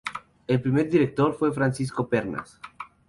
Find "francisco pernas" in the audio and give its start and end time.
1.53-2.59